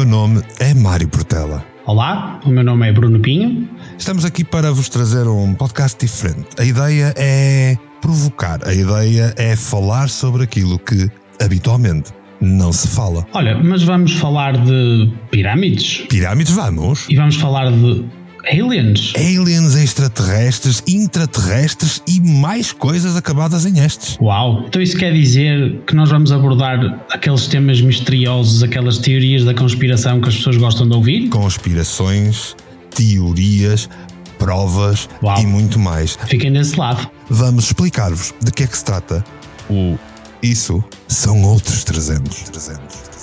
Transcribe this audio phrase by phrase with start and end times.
[0.00, 1.62] meu nome é Mário Portela.
[1.84, 3.68] Olá, o meu nome é Bruno Pinho.
[3.98, 6.48] Estamos aqui para vos trazer um podcast diferente.
[6.58, 13.26] A ideia é provocar, a ideia é falar sobre aquilo que habitualmente não se fala.
[13.34, 16.06] Olha, mas vamos falar de pirâmides?
[16.08, 17.06] Pirâmides, vamos.
[17.10, 18.02] E vamos falar de
[18.44, 19.12] aliens?
[19.16, 24.16] Aliens extraterrestres, intraterrestres e mais coisas acabadas em estes.
[24.20, 24.64] Uau!
[24.66, 30.20] Então isso quer dizer que nós vamos abordar aqueles temas misteriosos, aquelas teorias da conspiração
[30.20, 31.28] que as pessoas gostam de ouvir?
[31.28, 32.56] Conspirações,
[32.94, 33.88] teorias,
[34.38, 35.40] provas Uau.
[35.40, 36.18] e muito mais.
[36.26, 37.08] Fiquem desse lado.
[37.28, 39.24] Vamos explicar-vos de que é que se trata
[39.68, 39.96] o
[40.42, 42.44] Isso são outros 300.
[42.44, 43.19] 300.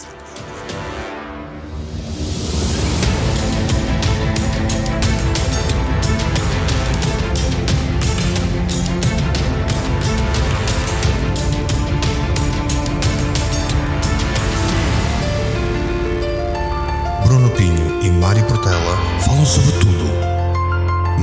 [17.58, 20.06] Pinho e Mário Portela falam sobre tudo,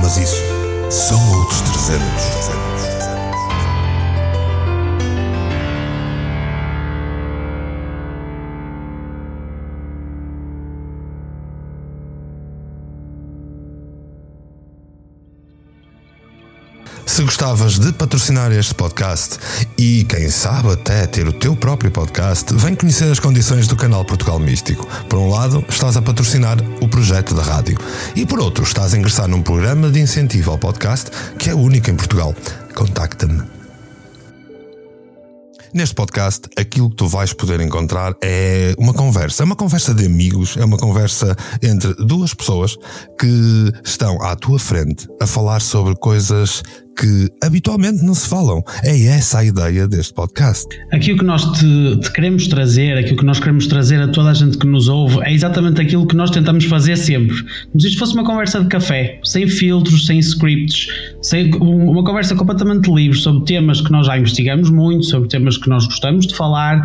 [0.01, 0.43] mas isso
[0.91, 2.94] são outros 300.
[17.15, 19.39] Se gostavas de patrocinar este podcast
[19.77, 24.03] e, quem sabe, até ter o teu próprio podcast, vem conhecer as condições do canal
[24.03, 24.85] Portugal Místico.
[25.07, 27.77] Por um lado, estás a patrocinar o projeto da rádio
[28.17, 31.89] e, por outro, estás a ingressar num programa de incentivo ao podcast que é único
[31.89, 32.35] em Portugal.
[32.75, 33.55] Contacta-me.
[35.75, 39.43] Neste podcast, aquilo que tu vais poder encontrar é uma conversa.
[39.43, 42.77] É uma conversa de amigos, é uma conversa entre duas pessoas
[43.19, 46.63] que estão à tua frente a falar sobre coisas
[46.95, 48.63] que habitualmente não se falam.
[48.83, 50.67] É essa a ideia deste podcast.
[50.91, 54.33] Aquilo que nós te, te queremos trazer, aquilo que nós queremos trazer a toda a
[54.33, 57.35] gente que nos ouve, é exatamente aquilo que nós tentamos fazer sempre.
[57.71, 60.87] Como se isto fosse uma conversa de café, sem filtros, sem scripts,
[61.21, 65.69] sem, uma conversa completamente livre sobre temas que nós já investigamos muito, sobre temas que
[65.69, 66.81] nós gostamos de falar,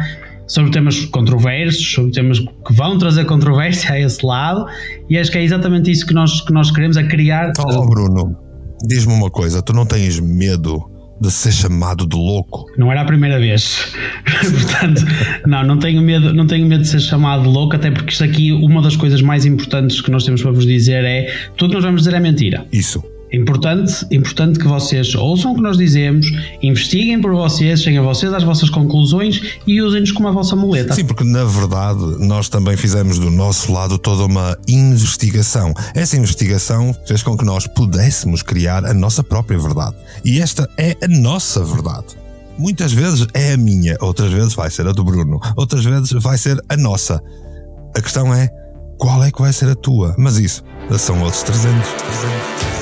[0.46, 4.66] sobre temas controversos, sobre temas que vão trazer controvérsia a esse lado,
[5.08, 7.52] e acho que é exatamente isso que nós, que nós queremos, é criar.
[7.58, 8.49] Oh, Bruno,
[8.86, 10.82] diz-me uma coisa, tu não tens medo
[11.20, 12.64] de ser chamado de louco?
[12.78, 13.92] Não era a primeira vez.
[14.40, 15.04] Portanto,
[15.46, 18.24] não, não tenho, medo, não tenho medo de ser chamado de louco, até porque isto
[18.24, 21.74] aqui, uma das coisas mais importantes que nós temos para vos dizer é tudo que
[21.74, 22.66] nós vamos dizer é mentira.
[22.72, 23.02] Isso.
[23.32, 26.26] Importante, importante que vocês ouçam o que nós dizemos,
[26.62, 30.94] investiguem por vocês, cheguem vocês às vossas conclusões e usem-nos como a vossa muleta.
[30.94, 35.72] Sim, porque na verdade nós também fizemos do nosso lado toda uma investigação.
[35.94, 39.96] Essa investigação fez com que nós pudéssemos criar a nossa própria verdade.
[40.24, 42.18] E esta é a nossa verdade.
[42.58, 46.36] Muitas vezes é a minha, outras vezes vai ser a do Bruno, outras vezes vai
[46.36, 47.22] ser a nossa.
[47.96, 48.50] A questão é
[48.98, 50.14] qual é que vai ser a tua?
[50.18, 50.62] Mas isso
[50.98, 51.88] são outros 300.
[51.88, 52.79] 300.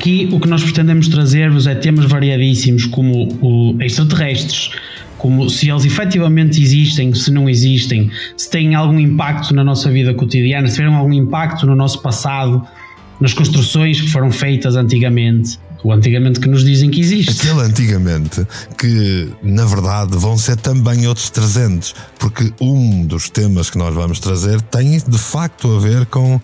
[0.00, 4.70] Aqui o que nós pretendemos trazer-vos é temas variadíssimos, como o extraterrestres,
[5.18, 10.14] como se eles efetivamente existem, se não existem, se têm algum impacto na nossa vida
[10.14, 12.66] cotidiana, se tiveram algum impacto no nosso passado,
[13.20, 15.58] nas construções que foram feitas antigamente.
[15.84, 17.38] O antigamente que nos dizem que existe.
[17.38, 18.46] Aquele antigamente
[18.78, 24.18] que, na verdade, vão ser também outros 300, porque um dos temas que nós vamos
[24.18, 26.40] trazer tem de facto a ver com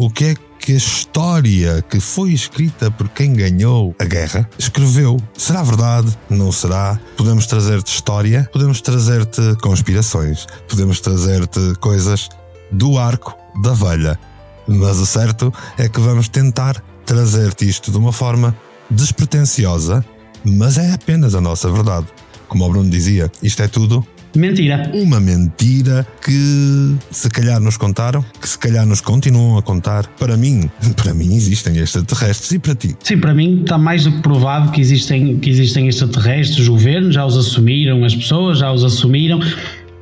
[0.00, 5.18] o que é que a história que foi escrita por quem ganhou a guerra escreveu.
[5.36, 6.16] Será verdade?
[6.30, 6.98] Não será?
[7.18, 12.30] Podemos trazer-te história, podemos trazer-te conspirações, podemos trazer-te coisas
[12.72, 14.18] do arco da velha.
[14.66, 18.56] Mas o certo é que vamos tentar trazer-te isto de uma forma
[18.90, 20.02] despretensiosa,
[20.42, 22.06] mas é apenas a nossa verdade.
[22.48, 24.06] Como o Bruno dizia, isto é tudo
[24.36, 24.90] Mentira.
[24.94, 30.06] uma mentira que se calhar nos contaram, que se calhar nos continuam a contar.
[30.18, 32.96] Para mim, para mim existem extraterrestres e para ti.
[33.02, 37.14] Sim, para mim está mais do que provado que existem, que existem extraterrestres, os governos
[37.14, 39.40] já os assumiram, as pessoas já os assumiram.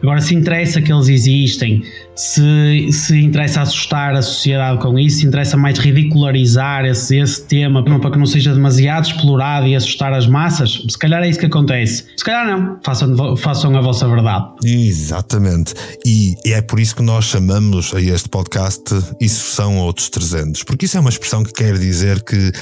[0.03, 1.83] Agora, se interessa que eles existem,
[2.15, 7.85] se, se interessa assustar a sociedade com isso, se interessa mais ridicularizar esse, esse tema
[7.85, 11.47] para que não seja demasiado explorado e assustar as massas, se calhar é isso que
[11.47, 12.05] acontece.
[12.17, 14.47] Se calhar não, façam, façam a vossa verdade.
[14.65, 15.75] Exatamente.
[16.05, 20.87] E é por isso que nós chamamos a este podcast Isso são outros 300, porque
[20.87, 22.53] isso é uma expressão que quer dizer que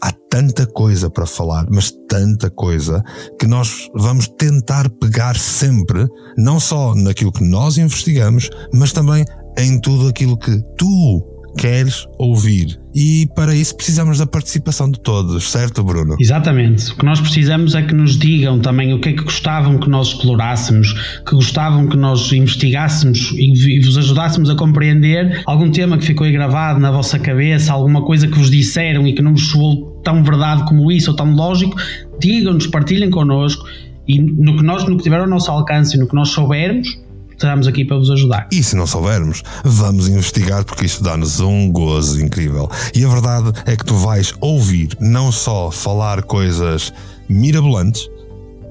[0.00, 3.02] há tanta coisa para falar, mas tanta coisa,
[3.38, 6.06] que nós vamos tentar pegar sempre,
[6.36, 9.24] não só naquilo que nós investigamos, mas também
[9.58, 12.78] em tudo aquilo que tu queres ouvir.
[12.94, 16.16] E para isso precisamos da participação de todos, certo, Bruno?
[16.20, 16.92] Exatamente.
[16.92, 19.88] O que nós precisamos é que nos digam também o que é que gostavam que
[19.88, 20.92] nós explorássemos,
[21.26, 26.32] que gostavam que nós investigássemos e vos ajudássemos a compreender algum tema que ficou aí
[26.32, 30.22] gravado na vossa cabeça, alguma coisa que vos disseram e que não vos soou tão
[30.22, 31.76] verdade como isso ou tão lógico.
[32.20, 33.66] Digam-nos, partilhem connosco
[34.06, 37.02] e no que nós no que tiver ao nosso alcance e no que nós soubermos
[37.32, 38.48] estaremos aqui para vos ajudar.
[38.52, 42.70] E se não soubermos, vamos investigar porque isto dá-nos um gozo incrível.
[42.94, 46.92] E a verdade é que tu vais ouvir não só falar coisas
[47.28, 48.08] mirabolantes,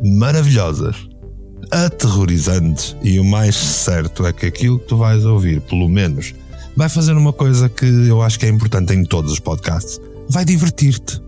[0.02, 0.96] maravilhosas,
[1.74, 6.34] aterrorizantes e o mais certo é que aquilo que tu vais ouvir, pelo menos,
[6.78, 10.00] vai fazer uma coisa que eu acho que é importante em todos os podcasts.
[10.30, 11.22] Vai divertir-te,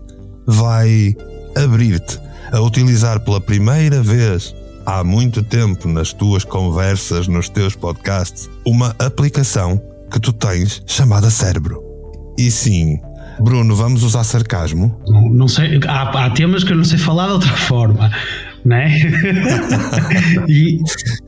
[0.46, 1.14] vai
[1.56, 2.18] abrir-te
[2.52, 4.54] a utilizar pela primeira vez
[4.84, 11.28] há muito tempo nas tuas conversas, nos teus podcasts, uma aplicação que tu tens chamada
[11.28, 11.82] cérebro.
[12.38, 13.00] E sim,
[13.40, 14.98] Bruno, vamos usar sarcasmo?
[15.06, 18.10] Não, não sei, há, há, temas que eu não sei falar de outra forma,
[18.66, 18.90] né?
[20.48, 20.78] e...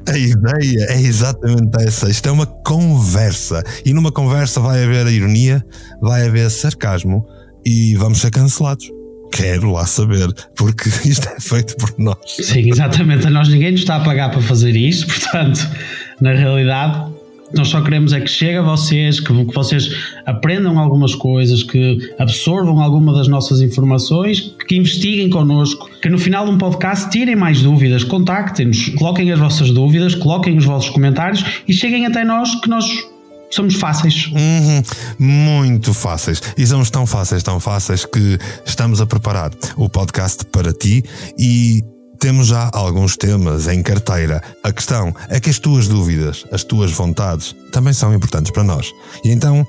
[0.09, 2.09] A ideia é exatamente essa.
[2.11, 3.63] Isto é uma conversa.
[3.85, 5.65] E numa conversa vai haver a ironia,
[6.01, 7.25] vai haver sarcasmo
[7.65, 8.91] e vamos ser cancelados.
[9.31, 12.17] Quero lá saber, porque isto é feito por nós.
[12.27, 13.27] Sim, exatamente.
[13.27, 15.69] A nós ninguém nos está a pagar para fazer isto, portanto,
[16.21, 17.13] na realidade,
[17.55, 19.91] nós só queremos é que chegue a vocês, que, que vocês
[20.27, 26.45] aprendam algumas coisas, que absorvam alguma das nossas informações, que investiguem connosco, que no final
[26.45, 31.45] de um podcast tirem mais dúvidas, contactem-nos, coloquem as vossas dúvidas, coloquem os vossos comentários
[31.67, 32.87] e cheguem até nós que nós
[33.51, 34.27] somos fáceis.
[34.27, 34.83] Uhum,
[35.19, 36.43] muito fáceis.
[36.57, 41.03] E somos tão fáceis, tão fáceis que estamos a preparar o podcast para ti
[41.39, 41.83] e
[42.19, 44.43] temos já alguns temas em carteira.
[44.63, 48.93] A questão é que as tuas dúvidas, as tuas vontades também são importantes para nós.
[49.25, 49.67] E então,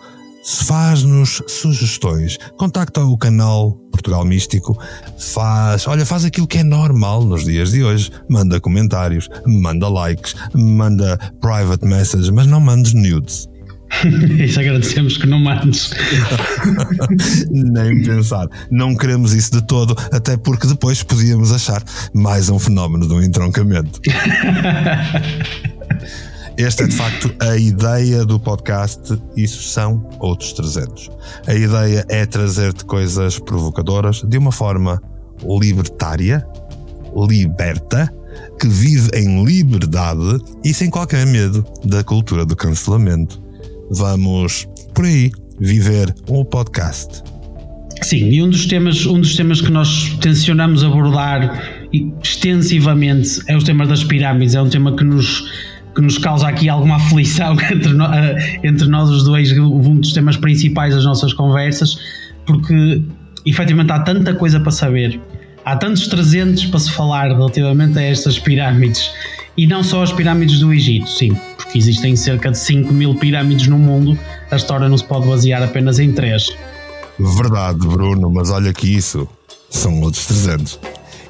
[0.66, 4.78] faz-nos sugestões, contacta o canal Portugal Místico,
[5.18, 10.36] faz, olha, faz aquilo que é normal nos dias de hoje, manda comentários, manda likes,
[10.54, 13.49] manda private messages, mas não mandes nudes.
[14.44, 15.92] isso agradecemos que não mandes.
[17.52, 18.48] Nem pensar.
[18.72, 24.00] Não queremos isso de todo, até porque depois podíamos achar mais um fenómeno do entroncamento.
[26.58, 31.10] Esta é de facto a ideia do podcast, isso são outros 300.
[31.48, 35.02] A ideia é trazer-te coisas provocadoras de uma forma
[35.42, 36.46] libertária,
[37.16, 38.14] liberta,
[38.60, 43.42] que vive em liberdade e sem qualquer medo da cultura do cancelamento
[43.92, 47.24] vamos por aí viver um podcast.
[48.02, 53.64] Sim, e um dos temas, um dos temas que nós tencionamos abordar extensivamente é o
[53.64, 55.44] tema das pirâmides, é um tema que nos
[55.96, 60.14] que nos causa aqui alguma aflição entre, no, eh, entre nós os dois, um dos
[60.14, 62.00] temas principais das nossas conversas,
[62.46, 63.02] porque
[63.46, 65.20] efetivamente há tanta coisa para saber,
[65.66, 69.12] há tantos 300 para se falar relativamente a estas pirâmides,
[69.58, 73.68] e não só as pirâmides do Egito, sim, porque existem cerca de 5 mil pirâmides
[73.68, 74.18] no mundo,
[74.50, 76.50] a história não se pode basear apenas em três.
[77.20, 79.28] Verdade, Bruno, mas olha que isso
[79.70, 80.80] são outros 300.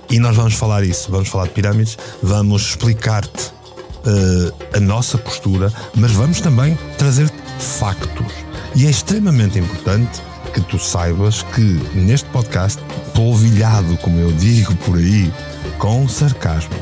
[0.10, 3.52] E nós vamos falar isso, vamos falar de pirâmides, vamos explicar-te
[4.00, 7.30] uh, a nossa postura, mas vamos também trazer
[7.60, 8.34] factos.
[8.76, 10.22] E é extremamente importante
[10.54, 12.82] que tu saibas que neste podcast,
[13.14, 15.32] polvilhado, como eu digo por aí,
[15.78, 16.76] com sarcasmo,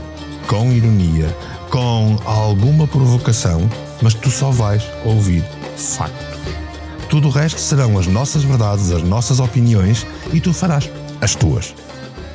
[0.48, 1.28] com ironia,
[1.70, 3.70] com alguma provocação,
[4.02, 5.44] mas tu só vais ouvir
[5.76, 6.40] factos.
[7.10, 10.90] Tudo o resto serão as nossas verdades, as nossas opiniões e tu farás
[11.22, 11.76] as tuas.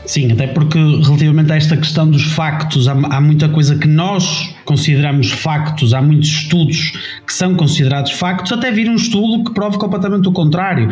[0.04, 4.54] Sim, até porque relativamente a esta questão dos factos, há, há, muita coisa que nós
[4.64, 6.92] consideramos factos, há muitos estudos
[7.26, 10.90] que são considerados factos, até vir um estudo que prova completamente o contrário.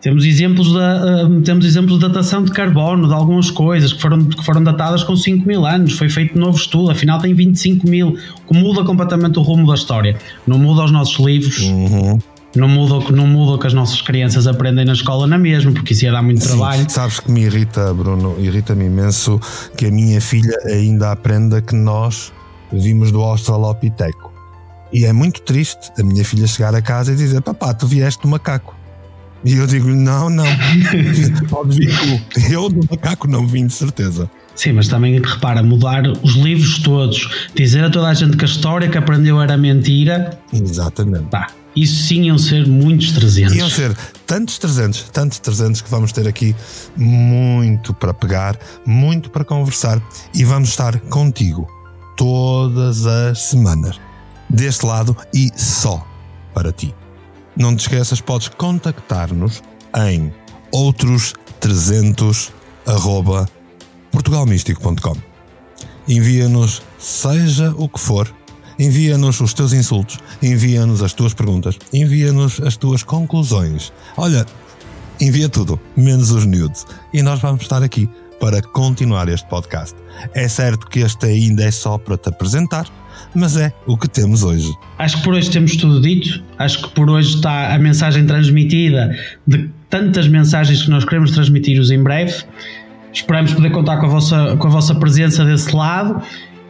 [0.00, 4.24] Temos exemplos, da, uh, temos exemplos de datação de carbono, de algumas coisas que foram,
[4.24, 5.92] que foram datadas com 5 mil anos.
[5.92, 8.16] Foi feito um novo estudo, afinal tem 25 mil,
[8.48, 10.16] que muda completamente o rumo da história.
[10.46, 12.18] Não muda os nossos livros, uhum.
[12.56, 15.92] não, muda, não muda o que as nossas crianças aprendem na escola na mesma, porque
[15.92, 16.86] isso ia dar muito Sim, trabalho.
[16.88, 19.38] Sabes que me irrita, Bruno, irrita-me imenso
[19.76, 22.32] que a minha filha ainda aprenda que nós
[22.72, 24.32] vimos do Australopiteco.
[24.92, 28.22] E é muito triste a minha filha chegar a casa e dizer: Papá, tu vieste
[28.22, 28.79] do macaco.
[29.44, 30.44] E eu digo não, não,
[31.48, 32.40] pode vir tu.
[32.52, 34.30] Eu do macaco não vim, de certeza.
[34.54, 38.48] Sim, mas também repara, mudar os livros todos, dizer a toda a gente que a
[38.48, 40.38] história que aprendeu era mentira.
[40.52, 41.24] Exatamente.
[41.26, 43.54] Pá, isso sim iam ser muitos 300.
[43.56, 46.54] Iam ser tantos 300, tantos 300 que vamos ter aqui
[46.96, 50.02] muito para pegar, muito para conversar
[50.34, 51.66] e vamos estar contigo
[52.16, 53.98] todas as semanas,
[54.48, 56.06] deste lado e só
[56.52, 56.94] para ti.
[57.56, 59.62] Não te esqueças, podes contactar-nos
[60.08, 60.32] em
[60.72, 62.52] outros 300
[62.86, 63.48] arroba
[64.10, 65.16] portugalmístico.com.
[66.08, 68.32] Envia-nos seja o que for,
[68.78, 73.92] envia-nos os teus insultos, envia-nos as tuas perguntas, envia-nos as tuas conclusões.
[74.16, 74.46] Olha,
[75.20, 78.08] envia tudo, menos os nudes, e nós vamos estar aqui
[78.40, 79.94] para continuar este podcast.
[80.34, 82.86] É certo que este ainda é só para te apresentar,
[83.34, 84.72] mas é o que temos hoje.
[84.98, 86.42] Acho que por hoje temos tudo dito.
[86.58, 91.90] Acho que por hoje está a mensagem transmitida de tantas mensagens que nós queremos transmitir-os
[91.90, 92.44] em breve.
[93.12, 96.22] Esperamos poder contar com a vossa, com a vossa presença desse lado.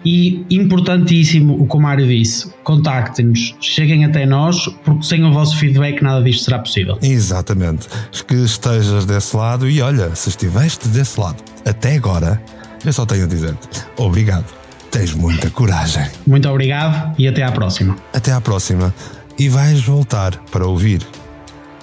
[0.02, 5.59] E importantíssimo o que o Mário disse: contactem-nos, cheguem até nós, porque sem o vosso
[5.59, 6.99] feedback nada disto será possível.
[7.02, 7.87] Exatamente.
[8.26, 12.40] Que estejas desse lado e olha, se estiveste desse lado até agora,
[12.83, 14.60] eu só tenho a dizer-te obrigado.
[14.91, 16.09] Tens muita coragem.
[16.27, 17.97] Muito obrigado e até à próxima.
[18.13, 18.95] Até à próxima.
[19.39, 21.07] E vais voltar para ouvir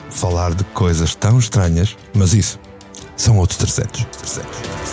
[0.10, 2.60] falar de coisas tão estranhas, mas isso
[3.16, 4.06] são outros 300.
[4.06, 4.87] 300.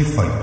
[0.00, 0.39] Foi feito.